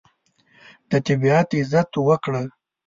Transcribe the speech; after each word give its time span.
د 0.89 0.91
طبیعت 1.07 1.47
عزت 1.59 1.89
وکړه. 2.07 2.41